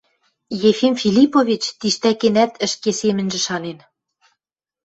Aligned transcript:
Ефим 0.69 0.93
Филиппович 1.01 1.63
тиштӓкенӓт 1.79 2.51
ӹшке 2.65 2.91
семӹньжӹ 2.99 3.39
шанен: 3.45 3.79